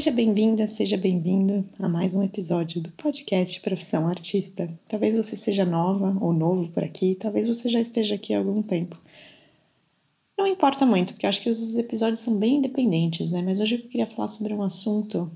[0.00, 4.66] Seja bem-vinda, seja bem-vindo a mais um episódio do podcast Profissão Artista.
[4.88, 8.62] Talvez você seja nova ou novo por aqui, talvez você já esteja aqui há algum
[8.62, 8.98] tempo.
[10.38, 13.42] Não importa muito, porque eu acho que os episódios são bem independentes, né?
[13.42, 15.30] Mas hoje eu queria falar sobre um assunto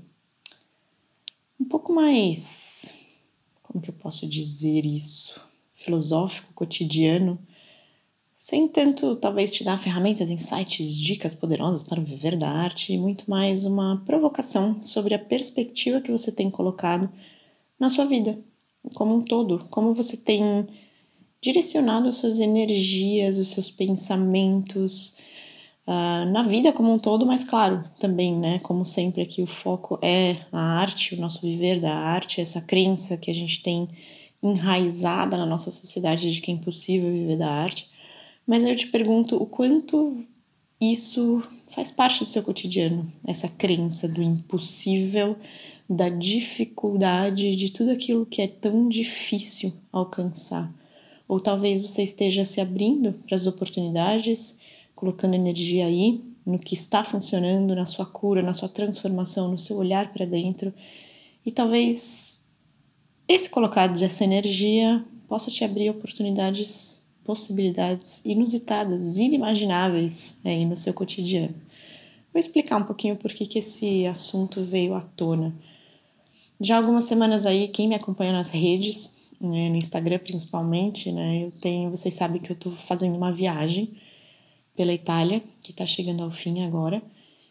[1.59, 2.91] um pouco mais.
[3.61, 5.39] Como que eu posso dizer isso?
[5.75, 7.37] Filosófico, cotidiano
[8.45, 13.27] sem tanto talvez te dar ferramentas, insights, dicas poderosas para viver da arte e muito
[13.27, 17.09] mais uma provocação sobre a perspectiva que você tem colocado
[17.79, 18.37] na sua vida
[18.93, 20.67] como um todo, como você tem
[21.41, 25.17] direcionado as suas energias, os seus pensamentos
[25.87, 29.97] uh, na vida como um todo, mas claro, também, né, como sempre aqui o foco
[30.03, 33.89] é a arte, o nosso viver da arte, essa crença que a gente tem
[34.43, 37.94] enraizada na nossa sociedade de que é impossível viver da arte
[38.45, 40.23] mas eu te pergunto o quanto
[40.79, 45.37] isso faz parte do seu cotidiano, essa crença do impossível,
[45.89, 50.71] da dificuldade, de tudo aquilo que é tão difícil alcançar.
[51.27, 54.59] Ou talvez você esteja se abrindo para as oportunidades,
[54.95, 59.77] colocando energia aí no que está funcionando, na sua cura, na sua transformação, no seu
[59.77, 60.73] olhar para dentro.
[61.43, 62.45] E talvez
[63.27, 66.94] esse colocado dessa energia possa te abrir oportunidades
[67.25, 71.55] possibilidades inusitadas, inimagináveis aí no seu cotidiano.
[72.31, 75.55] Vou explicar um pouquinho por que, esse assunto veio à tona.
[76.61, 81.45] Já há algumas semanas aí, quem me acompanha nas redes, né, no Instagram principalmente, né,
[81.45, 83.97] eu tenho, vocês sabem que eu estou fazendo uma viagem
[84.75, 87.01] pela Itália, que está chegando ao fim agora,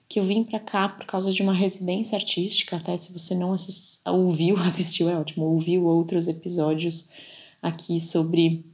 [0.09, 3.53] que eu vim para cá por causa de uma residência artística, até se você não
[3.53, 7.09] assist, ouviu, assistiu, é ótimo, ouviu outros episódios
[7.63, 8.65] aqui sobre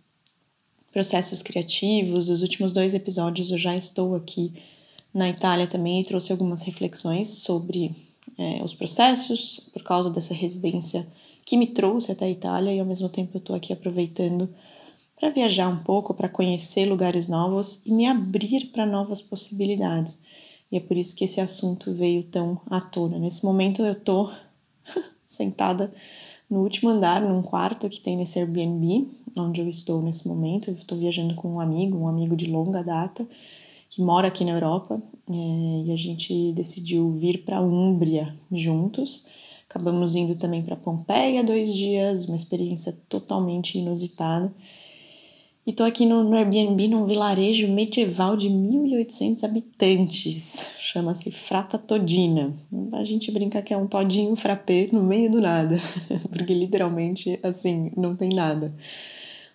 [0.93, 2.29] processos criativos.
[2.29, 4.53] Os últimos dois episódios eu já estou aqui
[5.13, 7.95] na Itália também e trouxe algumas reflexões sobre
[8.39, 11.07] é, os processos por causa dessa residência
[11.45, 14.49] que me trouxe até a Itália e ao mesmo tempo eu estou aqui aproveitando
[15.19, 20.23] para viajar um pouco, para conhecer lugares novos e me abrir para novas possibilidades.
[20.73, 23.19] E é por isso que esse assunto veio tão à tona.
[23.19, 24.33] Nesse momento eu estou
[25.27, 25.93] sentada
[26.51, 30.71] no último andar, num quarto que tem nesse Airbnb, onde eu estou nesse momento.
[30.71, 33.27] Eu estou viajando com um amigo, um amigo de longa data,
[33.89, 35.33] que mora aqui na Europa, é,
[35.87, 39.27] e a gente decidiu vir para a Úmbria juntos.
[39.69, 44.53] Acabamos indo também para Pompeia dois dias, uma experiência totalmente inusitada.
[45.65, 50.59] E tô aqui no, no Airbnb num vilarejo medieval de 1.800 habitantes.
[50.93, 52.53] Chama-se Frata Todina.
[52.95, 55.79] A gente brinca que é um todinho frappé no meio do nada,
[56.37, 58.75] porque literalmente, assim, não tem nada.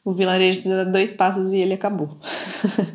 [0.06, 2.18] O vilarejo dá dois passos e ele acabou.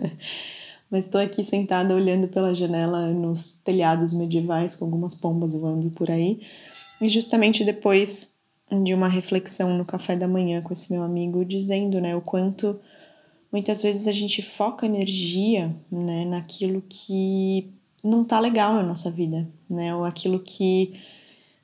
[0.91, 6.11] Mas estou aqui sentada olhando pela janela nos telhados medievais com algumas pombas voando por
[6.11, 6.41] aí.
[6.99, 8.39] E justamente depois
[8.85, 12.81] de uma reflexão no café da manhã com esse meu amigo, dizendo né, o quanto
[13.53, 19.49] muitas vezes a gente foca energia né, naquilo que não tá legal na nossa vida,
[19.69, 19.95] né?
[19.95, 21.01] Ou aquilo que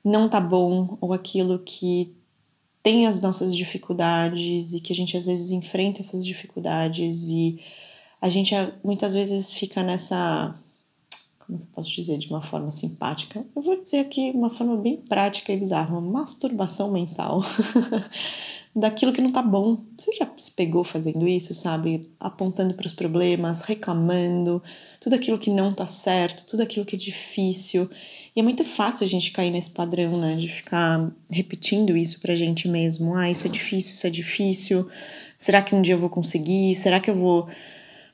[0.03, 2.15] não tá bom, ou aquilo que
[2.81, 7.59] tem as nossas dificuldades e que a gente às vezes enfrenta essas dificuldades e
[8.21, 8.53] a gente
[8.83, 10.55] muitas vezes fica nessa
[11.47, 13.45] como que eu posso dizer de uma forma simpática?
[13.55, 17.41] Eu vou dizer aqui uma forma bem prática e bizarra, uma masturbação mental.
[18.77, 19.83] daquilo que não tá bom.
[19.97, 22.07] Você já se pegou fazendo isso, sabe?
[22.19, 24.61] Apontando para os problemas, reclamando,
[24.99, 27.89] tudo aquilo que não tá certo, tudo aquilo que é difícil.
[28.35, 30.35] E é muito fácil a gente cair nesse padrão, né?
[30.35, 33.15] De ficar repetindo isso pra gente mesmo.
[33.15, 34.87] Ah, isso é difícil, isso é difícil.
[35.39, 36.75] Será que um dia eu vou conseguir?
[36.75, 37.47] Será que eu vou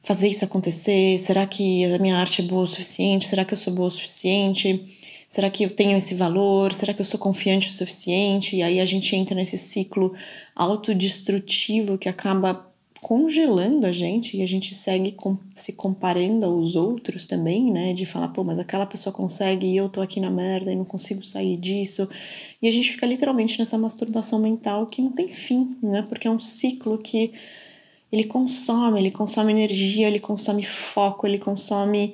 [0.01, 1.19] fazer isso acontecer?
[1.19, 3.27] Será que a minha arte é boa o suficiente?
[3.27, 5.02] Será que eu sou boa o suficiente?
[5.33, 6.73] Será que eu tenho esse valor?
[6.73, 8.55] Será que eu sou confiante o suficiente?
[8.55, 10.13] E aí a gente entra nesse ciclo
[10.55, 12.71] autodestrutivo que acaba
[13.01, 17.93] congelando a gente e a gente segue com, se comparando aos outros também, né?
[17.93, 20.85] De falar, pô, mas aquela pessoa consegue e eu tô aqui na merda e não
[20.85, 22.07] consigo sair disso.
[22.61, 26.03] E a gente fica literalmente nessa masturbação mental que não tem fim, né?
[26.03, 27.33] Porque é um ciclo que
[28.11, 32.13] ele consome, ele consome energia, ele consome foco, ele consome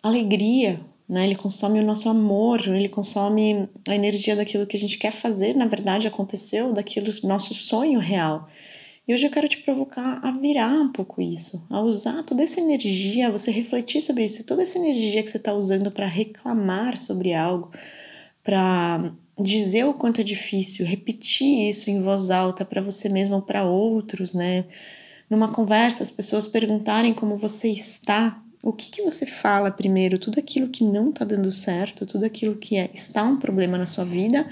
[0.00, 0.78] alegria,
[1.08, 1.24] né?
[1.24, 5.56] Ele consome o nosso amor, ele consome a energia daquilo que a gente quer fazer,
[5.56, 8.48] na verdade aconteceu, daquilo nosso sonho real.
[9.06, 12.60] E hoje eu quero te provocar a virar um pouco isso, a usar toda essa
[12.60, 17.32] energia, você refletir sobre isso, toda essa energia que você está usando para reclamar sobre
[17.32, 17.70] algo,
[18.44, 19.10] para
[19.40, 23.64] dizer o quanto é difícil, repetir isso em voz alta para você mesmo ou para
[23.64, 24.66] outros, né?
[25.30, 30.18] Numa conversa, as pessoas perguntarem como você está, O que, que você fala primeiro?
[30.18, 33.86] Tudo aquilo que não está dando certo, tudo aquilo que é, está um problema na
[33.86, 34.46] sua vida?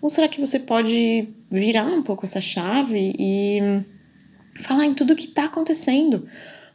[0.00, 3.60] Ou será que você pode virar um pouco essa chave e
[4.56, 6.26] falar em tudo que está acontecendo?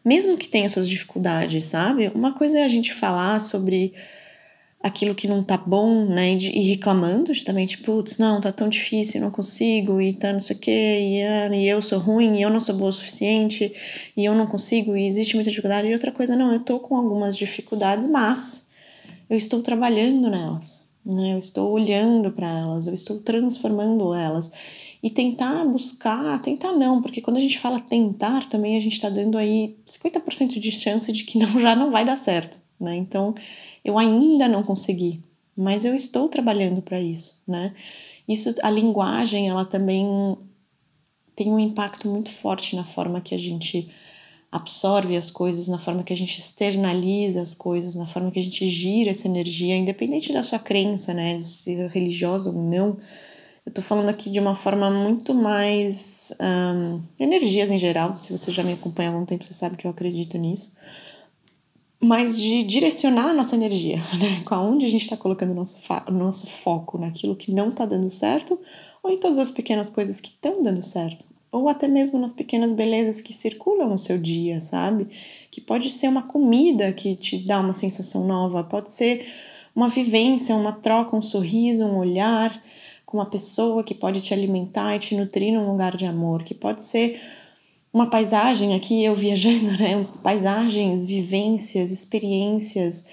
[0.05, 2.11] Mesmo que tenha suas dificuldades, sabe?
[2.13, 3.93] Uma coisa é a gente falar sobre
[4.81, 6.33] aquilo que não tá bom, né?
[6.33, 10.55] E, e reclamando justamente, putz, não, tá tão difícil, não consigo, e tá não sei
[10.55, 13.73] o quê, e, ah, e eu sou ruim, e eu não sou boa o suficiente,
[14.15, 15.87] e eu não consigo, e existe muita dificuldade.
[15.87, 18.69] E outra coisa, não, eu tô com algumas dificuldades, mas
[19.29, 21.33] eu estou trabalhando nelas, né?
[21.33, 24.51] Eu estou olhando para elas, eu estou transformando elas.
[25.01, 29.09] E tentar buscar, tentar não, porque quando a gente fala tentar, também a gente está
[29.09, 32.95] dando aí 50% de chance de que não já não vai dar certo, né?
[32.95, 33.35] Então,
[33.87, 35.23] eu ainda não consegui,
[35.55, 37.73] mas eu estou trabalhando para isso, né?
[38.27, 40.37] Isso, a linguagem, ela também
[41.33, 43.89] tem um impacto muito forte na forma que a gente
[44.51, 48.43] absorve as coisas, na forma que a gente externaliza as coisas, na forma que a
[48.43, 52.97] gente gira essa energia, independente da sua crença, né, se é religiosa ou não.
[53.65, 58.17] Eu tô falando aqui de uma forma muito mais um, energias em geral.
[58.17, 60.71] Se você já me acompanha há algum tempo, você sabe que eu acredito nisso
[62.01, 64.41] mas de direcionar a nossa energia, né?
[64.45, 65.77] Com aonde a gente está colocando o nosso,
[66.11, 68.59] nosso foco naquilo que não está dando certo,
[69.01, 72.73] ou em todas as pequenas coisas que estão dando certo, ou até mesmo nas pequenas
[72.73, 75.07] belezas que circulam no seu dia, sabe?
[75.49, 79.25] Que pode ser uma comida que te dá uma sensação nova, pode ser
[79.75, 82.61] uma vivência, uma troca, um sorriso, um olhar
[83.05, 86.53] com uma pessoa que pode te alimentar e te nutrir num lugar de amor, que
[86.53, 87.21] pode ser
[87.93, 90.05] uma paisagem aqui, eu viajando, né?
[90.23, 93.05] Paisagens, vivências, experiências,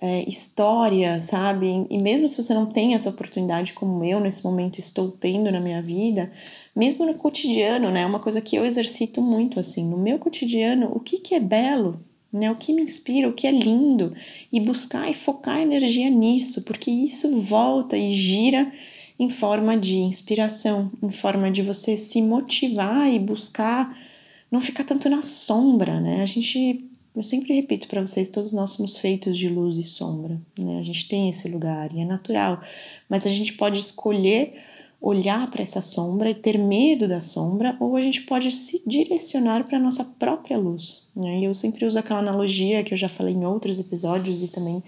[0.00, 1.86] é, história, sabe?
[1.90, 5.60] E mesmo se você não tem essa oportunidade como eu nesse momento estou tendo na
[5.60, 6.30] minha vida,
[6.74, 8.06] mesmo no cotidiano, né?
[8.06, 11.98] Uma coisa que eu exercito muito assim, no meu cotidiano, o que que é belo,
[12.32, 12.50] né?
[12.50, 14.14] O que me inspira, o que é lindo
[14.52, 18.70] e buscar e focar energia nisso, porque isso volta e gira
[19.18, 24.07] em forma de inspiração, em forma de você se motivar e buscar
[24.50, 26.22] não ficar tanto na sombra, né?
[26.22, 30.40] A gente, eu sempre repito para vocês, todos nós somos feitos de luz e sombra,
[30.58, 30.78] né?
[30.78, 32.60] A gente tem esse lugar e é natural,
[33.08, 34.54] mas a gente pode escolher
[35.00, 39.64] olhar para essa sombra e ter medo da sombra, ou a gente pode se direcionar
[39.64, 41.06] para a nossa própria luz.
[41.14, 41.40] Né?
[41.40, 44.82] E eu sempre uso aquela analogia que eu já falei em outros episódios e também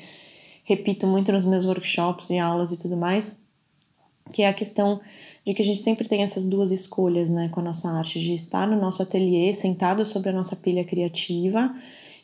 [0.64, 3.40] repito muito nos meus workshops e aulas e tudo mais,
[4.32, 5.00] que é a questão
[5.46, 8.34] de que a gente sempre tem essas duas escolhas, né, com a nossa arte, de
[8.34, 11.74] estar no nosso ateliê, sentado sobre a nossa pilha criativa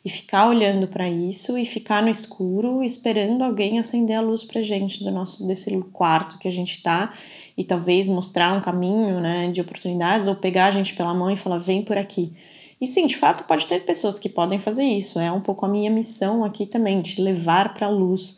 [0.05, 4.61] e ficar olhando para isso e ficar no escuro esperando alguém acender a luz pra
[4.61, 7.13] gente do nosso desse quarto que a gente tá
[7.57, 11.35] e talvez mostrar um caminho, né, de oportunidades ou pegar a gente pela mão e
[11.35, 12.33] falar vem por aqui.
[12.79, 15.19] E sim, de fato, pode ter pessoas que podem fazer isso.
[15.19, 18.37] É um pouco a minha missão aqui também, de levar para a luz.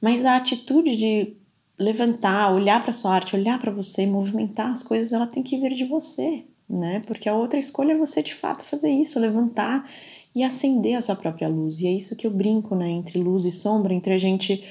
[0.00, 1.36] Mas a atitude de
[1.80, 5.72] levantar, olhar para sua arte, olhar para você, movimentar as coisas, ela tem que vir
[5.74, 7.02] de você, né?
[7.06, 9.90] Porque a outra escolha é você de fato fazer isso, levantar
[10.34, 11.80] e acender a sua própria luz.
[11.80, 14.62] E é isso que eu brinco, né, entre luz e sombra, entre a gente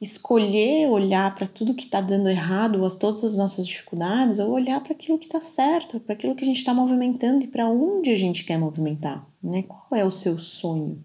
[0.00, 4.82] escolher olhar para tudo que está dando errado, ou todas as nossas dificuldades, ou olhar
[4.82, 8.10] para aquilo que está certo, para aquilo que a gente está movimentando e para onde
[8.10, 9.62] a gente quer movimentar, né?
[9.62, 10.98] Qual é o seu sonho?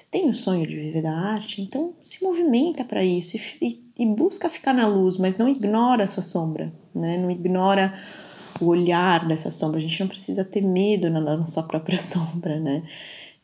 [0.00, 1.60] Você tem o sonho de viver da arte?
[1.60, 6.06] Então se movimenta para isso e, e, busca ficar na luz, mas não ignora a
[6.06, 7.18] sua sombra, né?
[7.18, 7.92] Não ignora
[8.58, 9.76] o olhar dessa sombra.
[9.76, 12.82] A gente não precisa ter medo na nossa própria sombra, né?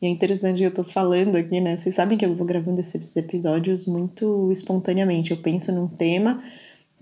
[0.01, 1.77] E é interessante eu tô falando aqui, né?
[1.77, 5.33] Vocês sabem que eu vou gravando esses episódios muito espontaneamente.
[5.33, 6.43] Eu penso num tema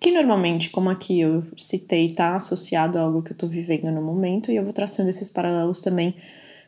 [0.01, 4.03] que normalmente, como aqui eu citei, tá associado a algo que eu tô vivendo no
[4.03, 6.17] momento, e eu vou traçando esses paralelos também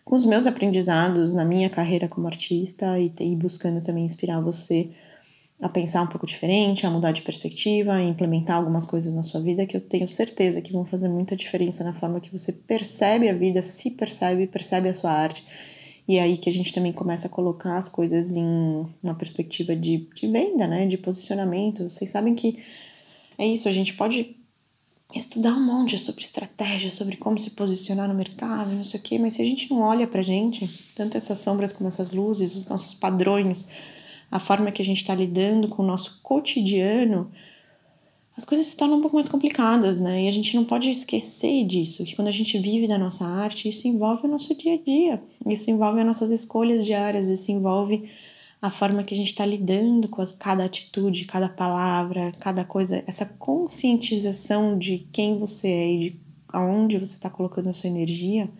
[0.06, 4.92] com os meus aprendizados na minha carreira como artista e, e buscando também inspirar você
[5.60, 9.40] a pensar um pouco diferente, a mudar de perspectiva, a implementar algumas coisas na sua
[9.40, 13.28] vida que eu tenho certeza que vão fazer muita diferença na forma que você percebe
[13.28, 15.44] a vida, se percebe, percebe a sua arte.
[16.06, 19.74] E é aí que a gente também começa a colocar as coisas em uma perspectiva
[19.74, 20.86] de, de venda, né?
[20.86, 21.90] De posicionamento.
[21.90, 22.62] Vocês sabem que
[23.36, 24.36] é isso, a gente pode
[25.14, 29.18] estudar um monte sobre estratégia, sobre como se posicionar no mercado, não sei o quê,
[29.18, 32.66] mas se a gente não olha pra gente, tanto essas sombras como essas luzes, os
[32.66, 33.66] nossos padrões,
[34.30, 37.30] a forma que a gente está lidando com o nosso cotidiano,
[38.36, 40.24] as coisas se tornam um pouco mais complicadas, né?
[40.24, 43.68] E a gente não pode esquecer disso, que quando a gente vive da nossa arte,
[43.68, 48.10] isso envolve o nosso dia a dia, isso envolve as nossas escolhas diárias, isso envolve
[48.60, 53.02] a forma que a gente está lidando com as, cada atitude, cada palavra, cada coisa,
[53.06, 56.20] essa conscientização de quem você é e de
[56.52, 58.50] aonde você está colocando a sua energia,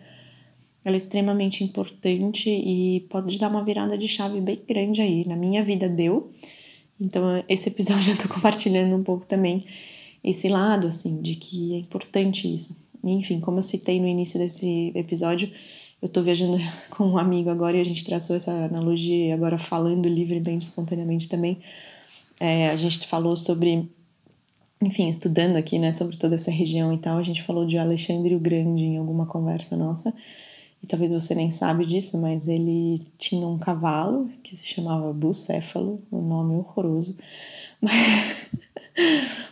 [0.83, 5.27] ela é extremamente importante e pode dar uma virada de chave bem grande aí.
[5.27, 6.31] Na minha vida deu.
[6.99, 9.65] Então, esse episódio eu tô compartilhando um pouco também
[10.23, 12.75] esse lado, assim, de que é importante isso.
[13.03, 15.51] Enfim, como eu citei no início desse episódio,
[16.01, 16.57] eu tô viajando
[16.89, 21.59] com um amigo agora e a gente traçou essa analogia, agora falando livremente, espontaneamente também.
[22.39, 23.89] É, a gente falou sobre,
[24.81, 28.35] enfim, estudando aqui, né, sobre toda essa região e tal, a gente falou de Alexandre
[28.35, 30.13] o Grande em alguma conversa nossa
[30.81, 35.99] e talvez você nem sabe disso, mas ele tinha um cavalo que se chamava Bucéfalo,
[36.11, 37.15] um nome horroroso,
[37.81, 38.35] mas,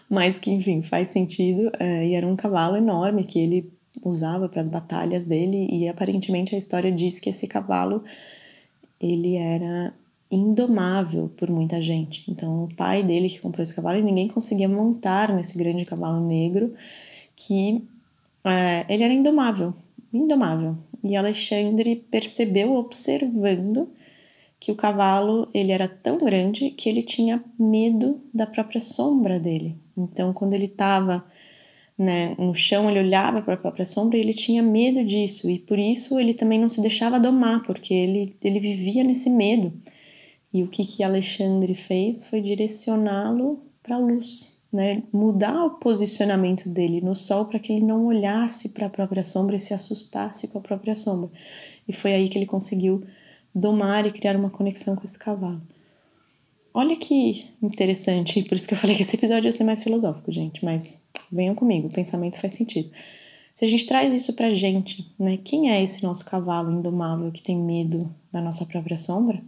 [0.09, 1.71] mas que enfim faz sentido.
[1.79, 3.73] É, e era um cavalo enorme que ele
[4.03, 8.03] usava para as batalhas dele e aparentemente a história diz que esse cavalo
[8.99, 9.93] ele era
[10.31, 12.23] indomável por muita gente.
[12.29, 16.25] Então o pai dele que comprou esse cavalo e ninguém conseguia montar nesse grande cavalo
[16.25, 16.73] negro
[17.35, 17.83] que
[18.43, 19.73] é, ele era indomável,
[20.13, 20.77] indomável.
[21.03, 23.89] E Alexandre percebeu observando
[24.59, 29.75] que o cavalo ele era tão grande que ele tinha medo da própria sombra dele.
[29.95, 31.23] Então, quando ele estava
[31.97, 35.49] né, no chão, ele olhava para a própria sombra e ele tinha medo disso.
[35.49, 39.73] E por isso ele também não se deixava domar, porque ele, ele vivia nesse medo.
[40.53, 46.67] E o que, que Alexandre fez foi direcioná-lo para a luz né, mudar o posicionamento
[46.67, 50.49] dele no sol para que ele não olhasse para a própria sombra e se assustasse
[50.49, 51.31] com a própria sombra.
[51.87, 53.01] E foi aí que ele conseguiu
[53.53, 55.61] domar e criar uma conexão com esse cavalo.
[56.73, 60.29] Olha que interessante, por isso que eu falei que esse episódio ia ser mais filosófico,
[60.29, 62.91] gente, mas venham comigo, o pensamento faz sentido.
[63.53, 67.41] Se a gente traz isso pra gente, né, quem é esse nosso cavalo indomável que
[67.41, 69.41] tem medo da nossa própria sombra?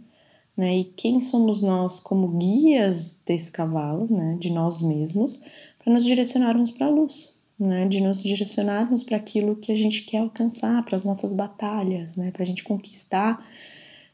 [0.58, 0.78] né?
[0.78, 4.36] E quem somos nós como guias desse cavalo, né?
[4.40, 5.40] De nós mesmos,
[5.78, 7.86] para nos direcionarmos para a luz, né?
[7.86, 12.32] De nos direcionarmos para aquilo que a gente quer alcançar, para as nossas batalhas, né?
[12.32, 13.46] Para a gente conquistar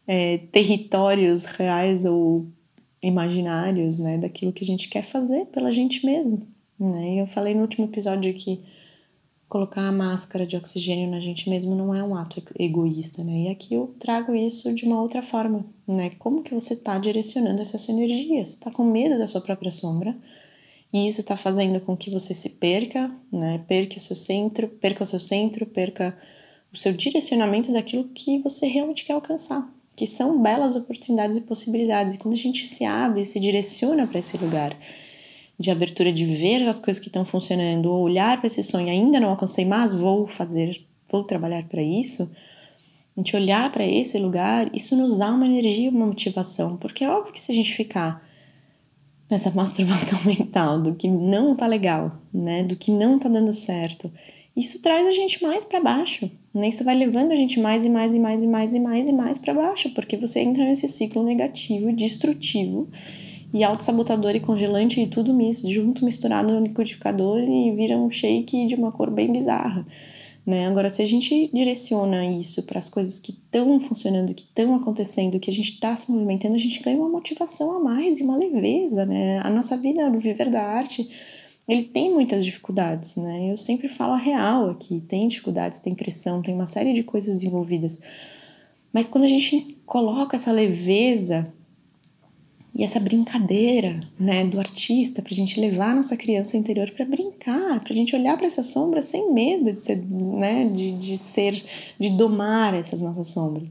[0.07, 2.47] é, territórios reais ou
[3.03, 4.19] imaginários, né?
[4.19, 6.47] Daquilo que a gente quer fazer pela gente mesmo,
[6.79, 7.21] né?
[7.21, 8.65] Eu falei no último episódio que
[9.49, 13.43] colocar a máscara de oxigênio na gente mesmo não é um ato egoísta, né?
[13.43, 16.11] E aqui eu trago isso de uma outra forma, né?
[16.19, 18.45] Como que você está direcionando essa sua energia?
[18.45, 20.17] Você está com medo da sua própria sombra
[20.93, 23.65] e isso está fazendo com que você se perca, né?
[23.69, 26.19] Perca o seu centro, perca o seu centro, perca
[26.73, 32.15] o seu direcionamento daquilo que você realmente quer alcançar, que são belas oportunidades e possibilidades.
[32.15, 34.77] E quando a gente se abre se direciona para esse lugar,
[35.59, 39.21] de abertura de ver as coisas que estão funcionando, ou olhar para esse sonho, ainda
[39.21, 42.29] não alcancei, mas vou fazer, vou trabalhar para isso.
[43.17, 47.09] A gente olhar para esse lugar, isso nos dá uma energia, uma motivação, porque é
[47.09, 48.27] óbvio que se a gente ficar
[49.31, 54.11] nessa masturbação mental do que não tá legal, né, do que não tá dando certo,
[54.57, 56.69] isso traz a gente mais para baixo, né?
[56.69, 59.13] Isso vai levando a gente mais e mais e mais e mais e mais e
[59.13, 62.89] mais para baixo, porque você entra nesse ciclo negativo, destrutivo
[63.55, 68.67] e auto-sabotador e congelante e tudo misto, junto misturado no liquidificador e vira um shake
[68.67, 69.87] de uma cor bem bizarra.
[70.45, 70.67] Né?
[70.67, 75.39] Agora, se a gente direciona isso para as coisas que estão funcionando, que estão acontecendo,
[75.39, 78.37] que a gente está se movimentando, a gente ganha uma motivação a mais e uma
[78.37, 79.07] leveza.
[79.07, 79.39] Né?
[79.39, 81.09] A nossa vida no viver da arte
[81.67, 83.51] ele tem muitas dificuldades, né?
[83.51, 87.43] Eu sempre falo a real aqui, tem dificuldades, tem pressão, tem uma série de coisas
[87.43, 88.01] envolvidas.
[88.93, 91.51] Mas quando a gente coloca essa leveza
[92.75, 97.79] e essa brincadeira, né, do artista, para a gente levar nossa criança interior para brincar,
[97.79, 101.63] para a gente olhar para essa sombra sem medo de ser, né, de, de ser,
[102.01, 103.71] de domar essas nossas sombras.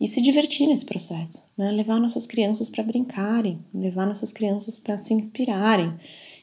[0.00, 1.70] E se divertir nesse processo, né?
[1.70, 5.92] levar nossas crianças para brincarem, levar nossas crianças para se inspirarem.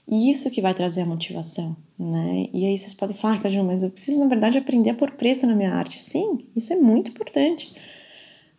[0.08, 2.48] E isso que vai trazer a motivação, né?
[2.54, 5.12] E aí vocês podem falar, ah, Caju, mas eu preciso, na verdade, aprender a pôr
[5.12, 6.00] preço na minha arte.
[6.00, 7.74] Sim, isso é muito importante.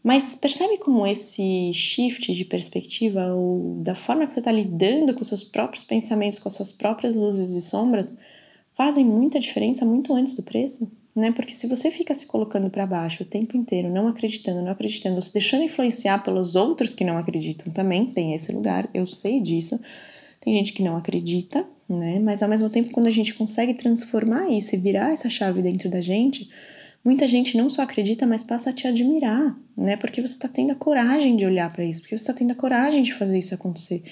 [0.09, 5.23] Mas percebe como esse shift de perspectiva ou da forma que você está lidando com
[5.23, 8.17] seus próprios pensamentos, com as suas próprias luzes e sombras,
[8.75, 10.91] fazem muita diferença muito antes do preço?
[11.15, 11.31] Né?
[11.31, 15.21] Porque se você fica se colocando para baixo o tempo inteiro, não acreditando, não acreditando,
[15.21, 19.79] se deixando influenciar pelos outros que não acreditam, também tem esse lugar, eu sei disso.
[20.41, 22.19] Tem gente que não acredita, né?
[22.19, 25.91] Mas ao mesmo tempo, quando a gente consegue transformar isso e virar essa chave dentro
[25.91, 26.49] da gente,
[27.05, 29.97] muita gente não só acredita, mas passa a te admirar, né?
[29.97, 32.57] Porque você está tendo a coragem de olhar para isso, porque você está tendo a
[32.57, 34.02] coragem de fazer isso acontecer.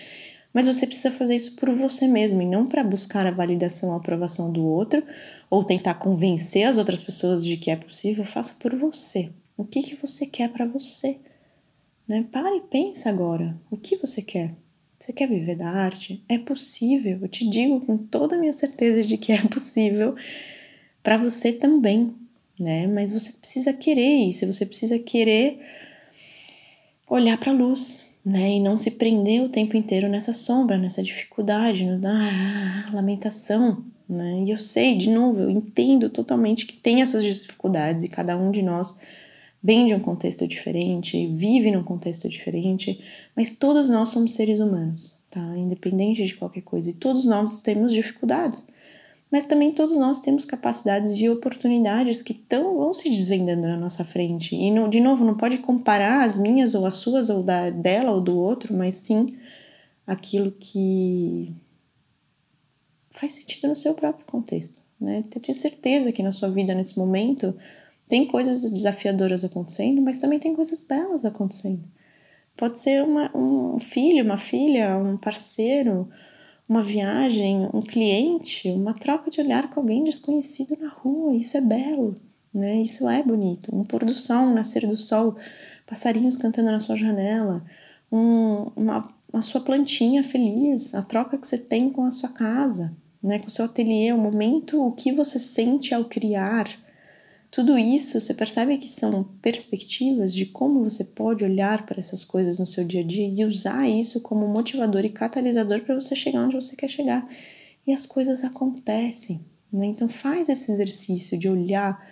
[0.56, 3.96] Mas você precisa fazer isso por você mesmo e não para buscar a validação, a
[3.96, 5.02] aprovação do outro
[5.50, 8.24] ou tentar convencer as outras pessoas de que é possível.
[8.24, 9.30] Faça por você.
[9.54, 11.18] O que, que você quer para você?
[12.08, 12.24] Né?
[12.32, 13.60] Pare e pensa agora.
[13.70, 14.54] O que você quer?
[14.98, 16.24] Você quer viver da arte?
[16.26, 17.18] É possível.
[17.20, 20.16] Eu te digo com toda a minha certeza de que é possível
[21.02, 22.14] para você também
[22.58, 22.86] né?
[22.86, 25.60] Mas você precisa querer isso, você precisa querer
[27.08, 28.52] olhar para a luz, né?
[28.52, 34.44] E não se prender o tempo inteiro nessa sombra, nessa dificuldade, na lamentação, né?
[34.46, 38.36] E eu sei, de novo, eu entendo totalmente que tem as suas dificuldades e cada
[38.36, 38.94] um de nós
[39.62, 43.00] vem de um contexto diferente, vive num contexto diferente,
[43.34, 45.56] mas todos nós somos seres humanos, tá?
[45.56, 48.64] Independente de qualquer coisa, e todos nós temos dificuldades
[49.36, 54.02] mas também todos nós temos capacidades e oportunidades que tão, vão se desvendando na nossa
[54.02, 54.56] frente.
[54.56, 58.20] E, de novo, não pode comparar as minhas ou as suas, ou da, dela ou
[58.22, 59.38] do outro, mas sim
[60.06, 61.54] aquilo que
[63.10, 64.80] faz sentido no seu próprio contexto.
[64.98, 65.22] Né?
[65.34, 67.54] Eu tenho certeza que na sua vida, nesse momento,
[68.08, 71.86] tem coisas desafiadoras acontecendo, mas também tem coisas belas acontecendo.
[72.56, 76.08] Pode ser uma, um filho, uma filha, um parceiro,
[76.68, 81.34] uma viagem, um cliente, uma troca de olhar com alguém desconhecido na rua.
[81.34, 82.16] Isso é belo,
[82.52, 82.82] né?
[82.82, 83.74] Isso é bonito.
[83.74, 85.36] Um pôr do sol, um nascer do sol,
[85.86, 87.64] passarinhos cantando na sua janela,
[88.10, 92.96] um, uma, a sua plantinha feliz, a troca que você tem com a sua casa,
[93.22, 93.38] né?
[93.38, 96.66] Com o seu ateliê, o momento, o que você sente ao criar
[97.50, 102.58] tudo isso, você percebe que são perspectivas de como você pode olhar para essas coisas
[102.58, 106.42] no seu dia a dia e usar isso como motivador e catalisador para você chegar
[106.42, 107.26] onde você quer chegar.
[107.86, 109.86] E as coisas acontecem, né?
[109.86, 112.04] Então faz esse exercício de olhar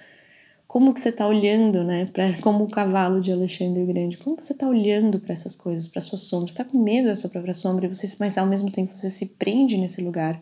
[0.66, 2.06] como que você está olhando, né?
[2.06, 5.88] Pra, como o cavalo de Alexandre o Grande, como você está olhando para essas coisas,
[5.88, 8.46] para sua sombra, você está com medo da sua própria sombra, e você, mas ao
[8.46, 10.40] mesmo tempo você se prende nesse lugar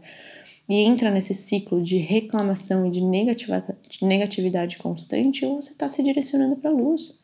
[0.69, 6.02] e entra nesse ciclo de reclamação e de de negatividade constante, ou você está se
[6.02, 7.19] direcionando para a luz,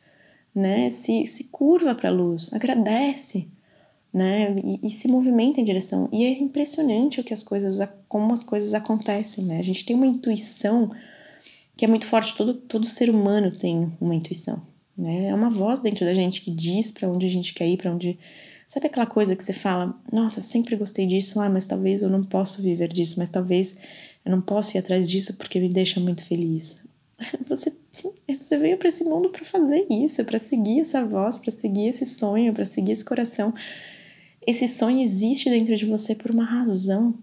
[0.54, 0.90] né?
[0.90, 3.48] Se, se curva para a luz, agradece,
[4.12, 4.54] né?
[4.64, 6.08] E, e, se movimenta em direção.
[6.12, 7.78] E é impressionante o que as coisas,
[8.08, 9.58] como as coisas acontecem, né?
[9.58, 10.90] A gente tem uma intuição
[11.76, 12.36] que é muito forte.
[12.36, 14.62] Todo, todo ser humano tem uma intuição,
[14.96, 15.28] né?
[15.28, 17.92] É uma voz dentro da gente que diz para onde a gente quer ir, para
[17.92, 18.18] onde
[18.68, 22.22] Sabe aquela coisa que você fala, nossa, sempre gostei disso, ah, mas talvez eu não
[22.22, 23.74] possa viver disso, mas talvez
[24.22, 26.76] eu não possa ir atrás disso porque me deixa muito feliz.
[27.48, 27.72] Você,
[28.38, 32.04] você veio para esse mundo para fazer isso, para seguir essa voz, para seguir esse
[32.04, 33.54] sonho, para seguir esse coração.
[34.46, 37.14] Esse sonho existe dentro de você por uma razão.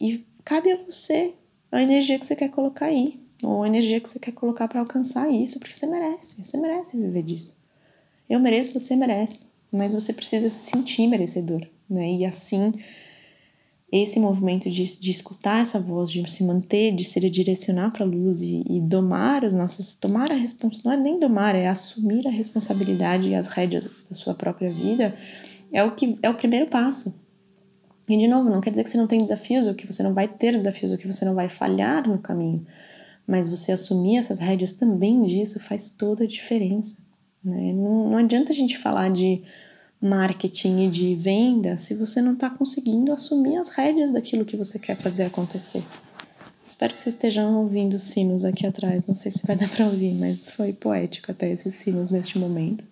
[0.00, 1.34] E cabe a você
[1.70, 4.80] a energia que você quer colocar aí, ou a energia que você quer colocar para
[4.80, 7.54] alcançar isso, porque você merece, você merece viver disso.
[8.28, 12.12] Eu mereço, você merece mas você precisa se sentir merecedor, né?
[12.12, 12.72] E assim,
[13.92, 18.08] esse movimento de, de escutar essa voz, de se manter, de se direcionar para a
[18.08, 22.26] luz e, e, domar as nossas, tomar a responsabilidade, não é nem domar, é assumir
[22.26, 25.14] a responsabilidade e as rédeas da sua própria vida,
[25.72, 27.14] é o que é o primeiro passo.
[28.08, 30.14] E de novo, não quer dizer que você não tem desafios ou que você não
[30.14, 32.66] vai ter desafios ou que você não vai falhar no caminho,
[33.26, 36.96] mas você assumir essas rédeas também disso faz toda a diferença.
[37.44, 37.72] Né?
[37.74, 39.42] Não, não adianta a gente falar de
[40.02, 44.78] marketing e de venda se você não está conseguindo assumir as rédeas daquilo que você
[44.78, 45.82] quer fazer acontecer.
[46.66, 49.06] Espero que vocês estejam ouvindo sinos aqui atrás.
[49.06, 52.84] Não sei se vai dar para ouvir, mas foi poético até esses sinos neste momento.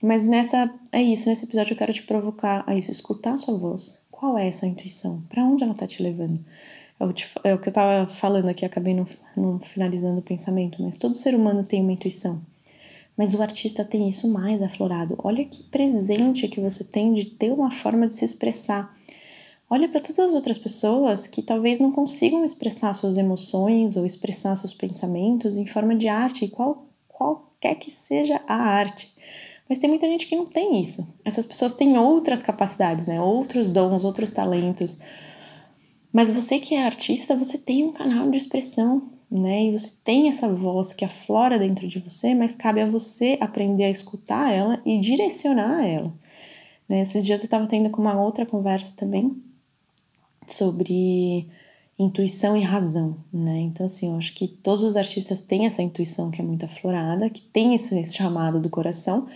[0.00, 3.56] Mas nessa é isso, nesse episódio eu quero te provocar a isso, escutar a sua
[3.56, 3.98] voz.
[4.10, 5.22] Qual é essa intuição?
[5.28, 6.44] Para onde ela está te levando?
[7.00, 11.14] É, é o que eu estava falando aqui, acabei não finalizando o pensamento, mas todo
[11.14, 12.40] ser humano tem uma intuição.
[13.22, 15.16] Mas o artista tem isso mais aflorado.
[15.22, 18.92] Olha que presente que você tem de ter uma forma de se expressar.
[19.70, 24.56] Olha para todas as outras pessoas que talvez não consigam expressar suas emoções ou expressar
[24.56, 29.08] seus pensamentos em forma de arte, qual, qualquer que seja a arte.
[29.68, 31.06] Mas tem muita gente que não tem isso.
[31.24, 33.20] Essas pessoas têm outras capacidades, né?
[33.20, 34.98] Outros dons, outros talentos.
[36.12, 39.00] Mas você que é artista, você tem um canal de expressão
[39.32, 39.64] né?
[39.64, 43.84] E você tem essa voz que aflora dentro de você, mas cabe a você aprender
[43.84, 46.12] a escutar ela e direcionar ela.
[46.86, 47.00] Né?
[47.00, 49.42] Esses dias eu estava tendo com uma outra conversa também
[50.46, 51.48] sobre
[51.98, 53.60] intuição e razão, né?
[53.60, 57.30] Então, assim, eu acho que todos os artistas têm essa intuição que é muito aflorada,
[57.30, 59.28] que tem esse chamado do coração,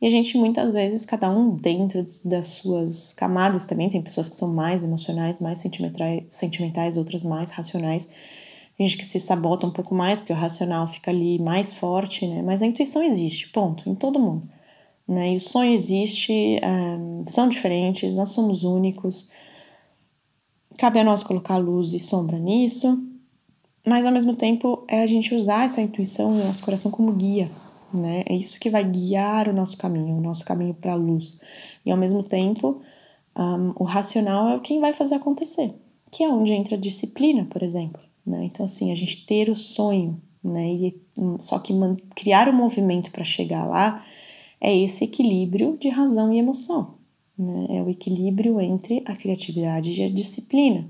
[0.00, 4.36] e a gente muitas vezes, cada um dentro das suas camadas também, tem pessoas que
[4.36, 5.58] são mais emocionais, mais
[6.30, 8.08] sentimentais, outras mais racionais.
[8.78, 12.42] Gente que se sabota um pouco mais, porque o racional fica ali mais forte, né?
[12.42, 14.48] Mas a intuição existe, ponto, em todo mundo.
[15.06, 15.34] Né?
[15.34, 19.28] E o sonho existe, um, eh, são diferentes, nós somos únicos.
[20.76, 22.98] Cabe a nós colocar luz e sombra nisso,
[23.86, 27.12] mas ao mesmo tempo é a gente usar essa intuição e o nosso coração como
[27.12, 27.50] guia,
[27.92, 28.24] né?
[28.26, 31.38] É isso que vai guiar o nosso caminho, o nosso caminho para a luz.
[31.86, 32.82] E ao mesmo tempo,
[33.36, 35.74] um, o racional é quem vai fazer acontecer,
[36.10, 38.03] que é onde entra a disciplina, por exemplo.
[38.26, 38.44] Né?
[38.44, 40.66] Então, assim, a gente ter o sonho, né?
[40.72, 41.72] E, hum, só que
[42.14, 44.04] criar o um movimento para chegar lá
[44.60, 46.94] é esse equilíbrio de razão e emoção,
[47.38, 47.66] né?
[47.70, 50.88] É o equilíbrio entre a criatividade e a disciplina,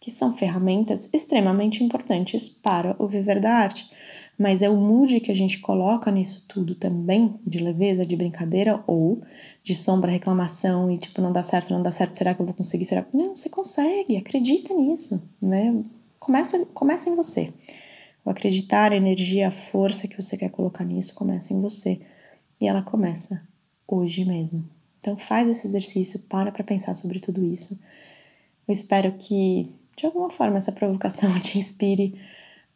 [0.00, 3.88] que são ferramentas extremamente importantes para o viver da arte.
[4.38, 8.82] Mas é o mood que a gente coloca nisso tudo também, de leveza, de brincadeira
[8.86, 9.20] ou
[9.62, 12.54] de sombra, reclamação e tipo, não dá certo, não dá certo, será que eu vou
[12.54, 12.84] conseguir?
[12.84, 13.16] Será que.
[13.16, 15.84] Não, você consegue, acredita nisso, né?
[16.22, 17.52] Começa, começa em você.
[18.24, 22.00] O acreditar, a energia, a força que você quer colocar nisso começa em você.
[22.60, 23.42] E ela começa
[23.88, 24.64] hoje mesmo.
[25.00, 27.76] Então faz esse exercício, para para pensar sobre tudo isso.
[28.68, 32.14] Eu espero que de alguma forma essa provocação te inspire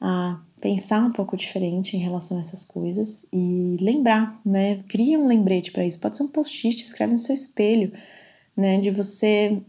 [0.01, 4.83] a pensar um pouco diferente em relação a essas coisas e lembrar, né?
[4.89, 6.01] Cria um lembrete para isso.
[6.01, 7.93] Pode ser um post-it, escreve no seu espelho,
[8.57, 8.81] né?
[8.81, 9.63] De você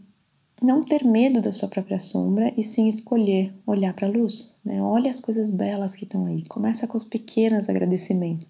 [0.62, 4.82] não ter medo da sua própria sombra e sim escolher olhar para a luz, né?
[4.82, 6.44] Olha as coisas belas que estão aí.
[6.44, 8.48] Começa com os pequenos agradecimentos.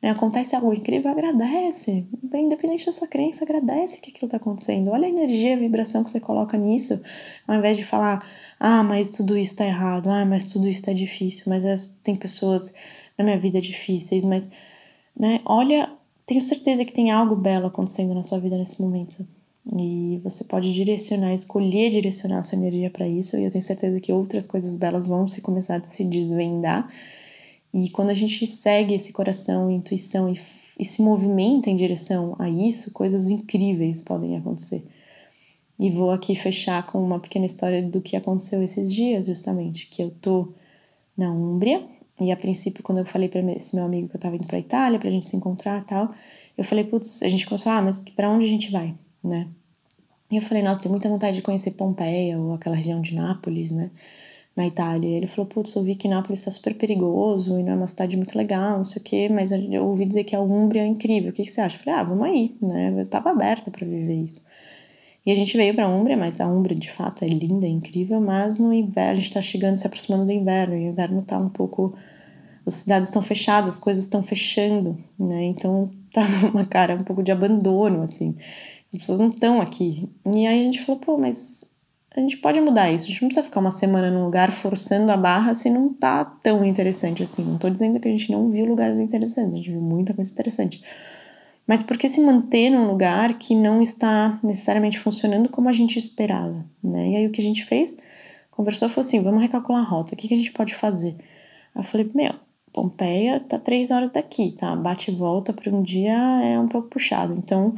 [0.00, 0.10] Né?
[0.10, 2.06] Acontece algo incrível, agradece.
[2.32, 4.90] Independente da sua crença, agradece que aquilo está acontecendo.
[4.90, 7.00] Olha a energia, a vibração que você coloca nisso,
[7.46, 8.24] ao invés de falar,
[8.60, 12.72] ah, mas tudo isso está errado, ah, mas tudo isso está difícil, mas tem pessoas
[13.16, 14.48] na minha vida difíceis, mas,
[15.18, 15.40] né?
[15.44, 15.90] Olha,
[16.24, 19.26] tenho certeza que tem algo belo acontecendo na sua vida nesse momento.
[19.76, 24.00] E você pode direcionar, escolher direcionar a sua energia para isso, e eu tenho certeza
[24.00, 26.88] que outras coisas belas vão se começar a se desvendar.
[27.72, 30.40] E quando a gente segue esse coração, intuição e,
[30.78, 34.86] e se movimenta em direção a isso, coisas incríveis podem acontecer.
[35.78, 40.02] E vou aqui fechar com uma pequena história do que aconteceu esses dias, justamente, que
[40.02, 40.52] eu tô
[41.16, 41.86] na Úmbria,
[42.20, 44.58] e a princípio, quando eu falei para esse meu amigo que eu tava indo pra
[44.58, 46.12] Itália, pra gente se encontrar tal,
[46.56, 49.48] eu falei, putz, a gente começou, ah, mas para onde a gente vai, né?
[50.30, 53.70] E eu falei, nossa, tenho muita vontade de conhecer Pompeia ou aquela região de Nápoles,
[53.70, 53.90] né?
[54.54, 55.08] Na Itália.
[55.16, 58.14] Ele falou, putz, eu vi que Nápoles está super perigoso e não é uma cidade
[58.16, 61.30] muito legal, não sei o quê, mas eu ouvi dizer que a Úmbria é incrível.
[61.30, 61.76] O que, que você acha?
[61.76, 62.94] Eu falei, ah, vamos aí, né?
[63.00, 64.42] Eu tava aberta para viver isso.
[65.24, 67.70] E a gente veio para a Úmbria, mas a Úmbria de fato é linda, é
[67.70, 71.20] incrível, mas no inverno, a gente está chegando, se aproximando do inverno, e o inverno
[71.20, 71.94] está um pouco.
[72.66, 75.44] As cidades estão fechadas, as coisas estão fechando, né?
[75.44, 78.36] Então tá uma cara um pouco de abandono, assim
[78.92, 80.08] as pessoas não estão aqui.
[80.34, 81.64] E aí a gente falou, pô, mas
[82.16, 83.04] a gente pode mudar isso.
[83.04, 86.24] A gente não precisa ficar uma semana num lugar forçando a barra se não tá
[86.24, 87.44] tão interessante assim.
[87.44, 90.30] Não tô dizendo que a gente não viu lugares interessantes, a gente viu muita coisa
[90.30, 90.82] interessante.
[91.66, 95.98] Mas por que se manter num lugar que não está necessariamente funcionando como a gente
[95.98, 97.10] esperava, né?
[97.10, 97.94] E aí o que a gente fez?
[98.50, 101.14] Conversou falou assim: vamos recalcular a rota, o que, a gente pode fazer?
[101.74, 102.32] Aí eu falei: meu,
[102.72, 104.74] Pompeia tá três horas daqui, tá?
[104.74, 107.34] Bate e volta por um dia é um pouco puxado.
[107.34, 107.74] Então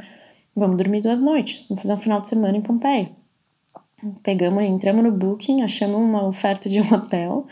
[0.53, 3.09] Vamos dormir duas noites, vamos fazer um final de semana em Pompeia.
[4.21, 7.47] Pegamos, entramos no Booking, achamos uma oferta de um hotel,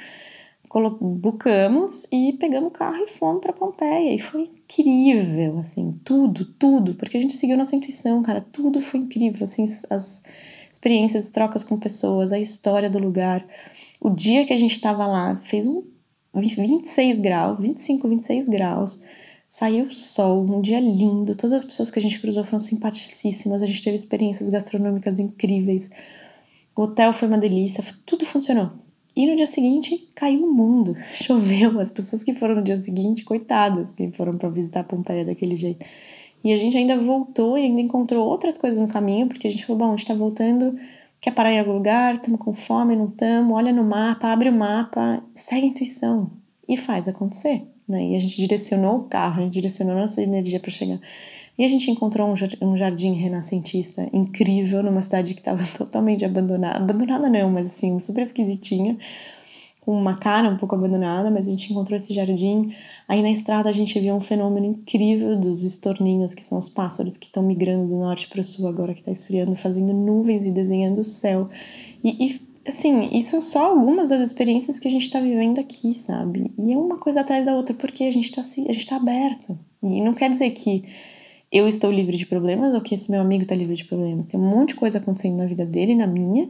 [1.00, 4.14] bucamos e pegamos o carro e fomos para Pompeia.
[4.14, 9.00] E foi incrível, assim, tudo, tudo, porque a gente seguiu nossa intuição, cara, tudo foi
[9.00, 10.22] incrível, assim, as
[10.70, 13.48] experiências, as trocas com pessoas, a história do lugar.
[14.02, 15.84] O dia que a gente estava lá, fez um
[16.34, 19.00] 26 graus, 25, 26 graus.
[19.52, 23.66] Saiu sol, um dia lindo, todas as pessoas que a gente cruzou foram simpaticíssimas, a
[23.66, 25.90] gente teve experiências gastronômicas incríveis.
[26.76, 28.70] O hotel foi uma delícia, tudo funcionou.
[29.16, 31.80] E no dia seguinte caiu o mundo, choveu.
[31.80, 35.84] As pessoas que foram no dia seguinte, coitadas, que foram para visitar Pompeia daquele jeito.
[36.44, 39.66] E a gente ainda voltou e ainda encontrou outras coisas no caminho, porque a gente
[39.66, 40.78] falou: bom, a gente tá voltando,
[41.20, 44.54] quer parar em algum lugar, estamos com fome, não estamos, olha no mapa, abre o
[44.54, 46.30] mapa, segue a intuição.
[46.68, 48.10] E faz acontecer né?
[48.10, 51.00] E a gente direcionou o carro, a gente direcionou nossa energia para chegar.
[51.58, 56.78] E a gente encontrou um jardim renascentista incrível numa cidade que estava totalmente abandonada.
[56.78, 58.98] Abandonada não, mas assim, super esquisitinha.
[59.82, 62.74] Com uma cara um pouco abandonada, mas a gente encontrou esse jardim.
[63.08, 67.18] Aí na estrada a gente viu um fenômeno incrível dos estorninhos, que são os pássaros
[67.18, 70.52] que estão migrando do norte para o sul agora que está esfriando, fazendo nuvens e
[70.52, 71.50] desenhando o céu.
[72.02, 75.94] E, e assim, isso são só algumas das experiências que a gente está vivendo aqui,
[75.94, 76.52] sabe?
[76.58, 79.58] E é uma coisa atrás da outra, porque a gente está a gente tá aberto.
[79.84, 80.84] E não quer dizer que
[81.52, 84.26] eu estou livre de problemas ou que esse meu amigo está livre de problemas.
[84.26, 86.50] Tem um monte de coisa acontecendo na vida dele e na minha.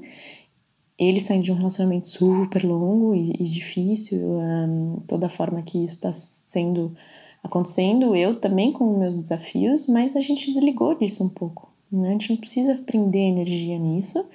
[0.97, 5.95] Ele saindo de um relacionamento super longo e, e difícil, um, toda forma que isso
[5.95, 6.93] está sendo
[7.41, 11.71] acontecendo, eu também com meus desafios, mas a gente desligou disso um pouco.
[11.89, 12.09] Né?
[12.09, 14.25] A gente não precisa prender energia nisso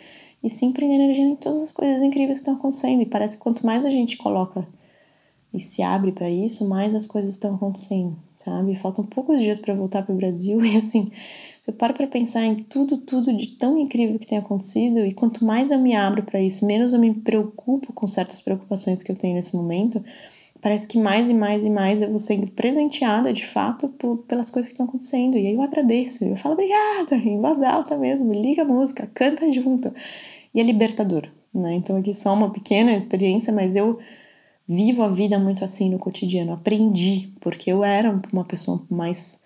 [0.44, 3.00] e sim prender energia em todas as coisas incríveis que estão acontecendo.
[3.00, 4.68] E parece que quanto mais a gente coloca
[5.52, 8.74] e se abre para isso, mais as coisas estão acontecendo, sabe?
[8.74, 11.10] Faltam poucos dias para voltar para o Brasil e assim,
[11.62, 15.44] você para para pensar em tudo, tudo de tão incrível que tem acontecido e quanto
[15.44, 19.16] mais eu me abro para isso, menos eu me preocupo com certas preocupações que eu
[19.16, 20.04] tenho nesse momento,
[20.60, 24.50] parece que mais e mais e mais eu vou sendo presenteada de fato por, pelas
[24.50, 25.36] coisas que estão acontecendo.
[25.36, 29.50] E aí eu agradeço, eu falo obrigada, em voz alta mesmo, liga a música, canta
[29.52, 29.92] junto.
[30.54, 31.74] E é libertador, né?
[31.74, 33.98] Então aqui só uma pequena experiência, mas eu
[34.66, 36.52] vivo a vida muito assim no cotidiano.
[36.52, 39.40] Aprendi, porque eu era uma pessoa mais,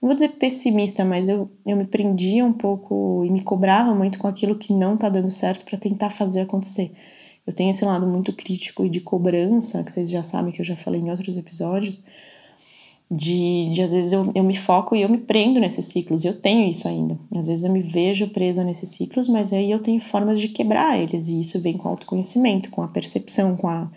[0.00, 4.18] não vou dizer pessimista, mas eu, eu me prendia um pouco e me cobrava muito
[4.18, 6.92] com aquilo que não tá dando certo para tentar fazer acontecer.
[7.46, 10.64] Eu tenho esse lado muito crítico e de cobrança, que vocês já sabem que eu
[10.64, 12.02] já falei em outros episódios,
[13.14, 16.26] de, de às vezes eu, eu me foco e eu me prendo nesses ciclos, e
[16.26, 17.18] eu tenho isso ainda.
[17.36, 20.98] Às vezes eu me vejo presa nesses ciclos, mas aí eu tenho formas de quebrar
[20.98, 23.90] eles, e isso vem com autoconhecimento, com a percepção, com a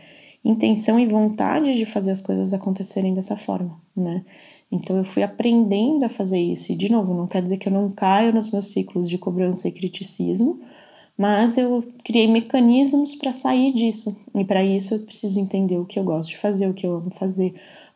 [0.44, 4.24] intenção e vontade de fazer as coisas acontecerem dessa forma, né?
[4.70, 7.74] Então eu fui aprendendo a fazer isso, e de novo, não quer dizer que eu
[7.74, 10.60] não caio nos meus ciclos de cobrança e criticismo,
[11.18, 14.16] mas eu criei mecanismos para sair disso.
[14.36, 16.96] E para isso eu preciso entender o que eu gosto de fazer, o que eu
[16.96, 17.56] amo fazer,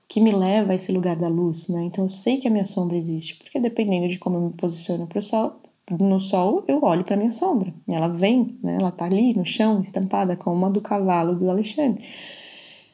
[0.10, 1.84] que me leva a esse lugar da luz, né?
[1.84, 5.06] Então eu sei que a minha sombra existe, porque dependendo de como eu me posiciono
[5.06, 5.62] pro sol,
[6.00, 7.72] no sol, eu olho para minha sombra.
[7.88, 8.76] Ela vem, né?
[8.76, 12.04] Ela tá ali no chão, estampada como uma do cavalo do Alexandre.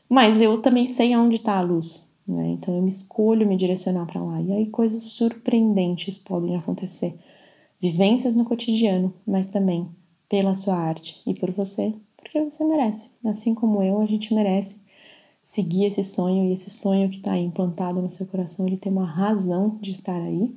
[0.09, 2.47] Mas eu também sei onde está a luz, né?
[2.49, 4.41] Então eu me escolho me direcionar para lá.
[4.41, 7.17] E aí coisas surpreendentes podem acontecer.
[7.81, 9.89] Vivências no cotidiano, mas também
[10.27, 13.09] pela sua arte e por você, porque você merece.
[13.25, 14.75] Assim como eu, a gente merece
[15.45, 19.05] seguir esse sonho e esse sonho que está implantado no seu coração, ele tem uma
[19.05, 20.51] razão de estar aí,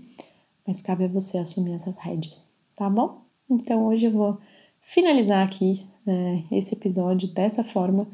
[0.67, 2.43] mas cabe a você assumir essas rédeas,
[2.75, 3.21] tá bom?
[3.51, 4.39] Então hoje eu vou
[4.81, 8.09] finalizar aqui é, esse episódio dessa forma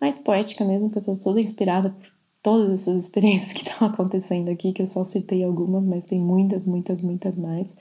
[0.00, 2.08] mais poética mesmo, que eu tô toda inspirada por
[2.40, 6.64] todas essas experiências que estão acontecendo aqui, que eu só citei algumas, mas tem muitas,
[6.64, 7.74] muitas, muitas mais.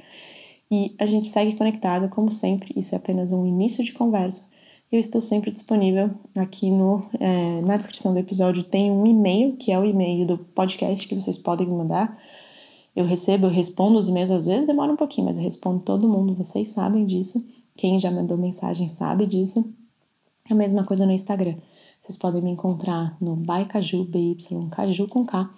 [0.71, 4.49] E a gente segue conectado, como sempre, isso é apenas um início de conversa.
[4.91, 9.71] Eu estou sempre disponível aqui no, é, na descrição do episódio tem um e-mail, que
[9.71, 12.21] é o e-mail do podcast que vocês podem me mandar.
[12.93, 16.10] Eu recebo, eu respondo os e-mails, às vezes demora um pouquinho, mas eu respondo todo
[16.10, 17.41] mundo, vocês sabem disso.
[17.77, 19.63] Quem já mandou mensagem sabe disso.
[20.49, 21.56] É a mesma coisa no Instagram.
[21.97, 24.06] Vocês podem me encontrar no BYCaju
[25.08, 25.49] com K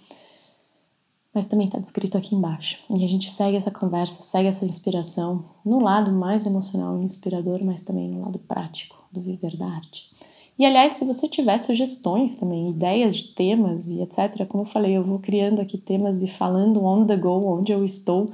[1.34, 2.78] mas também está descrito aqui embaixo.
[2.96, 7.63] E a gente segue essa conversa, segue essa inspiração no lado mais emocional e inspirador,
[7.63, 10.12] mas também no lado prático do viver da arte.
[10.58, 14.96] E aliás, se você tiver sugestões também, ideias de temas e etc., como eu falei,
[14.96, 18.32] eu vou criando aqui temas e falando on the go, onde eu estou,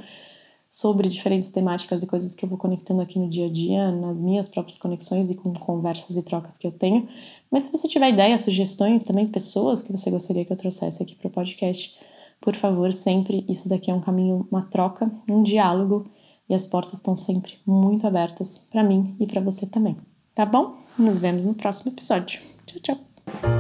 [0.69, 4.21] sobre diferentes temáticas e coisas que eu vou conectando aqui no dia a dia, nas
[4.21, 7.07] minhas próprias conexões e com conversas e trocas que eu tenho.
[7.49, 11.15] Mas se você tiver ideias, sugestões, também pessoas que você gostaria que eu trouxesse aqui
[11.15, 11.97] para o podcast,
[12.41, 16.10] por favor, sempre isso daqui é um caminho, uma troca, um diálogo
[16.49, 19.97] e as portas estão sempre muito abertas para mim e para você também.
[20.34, 20.73] Tá bom?
[20.97, 22.41] Nos vemos no próximo episódio.
[22.65, 23.58] Tchau, tchau.